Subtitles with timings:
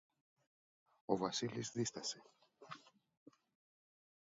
[1.05, 2.21] Ο Βασίλης δίστασε